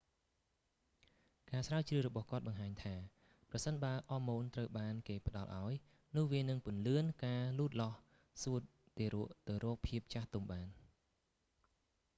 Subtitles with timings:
[1.51, 2.95] ការស្រាវជ្រាវរបស់គាត់បង្ហាញថា
[3.49, 5.73] ប្រសិនបើអរម៉ូនត្រូវបានគេផ្ដល់ឲ្យ
[6.15, 7.97] នោះវានឹងពន្លឿនការលូតលាស់
[8.43, 8.61] សួត
[8.97, 10.67] ទារកទៅរកភាពចាស់ទុំបាន